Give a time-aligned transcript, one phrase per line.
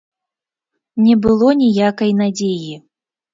[1.07, 2.73] Не было ніякай надзеі.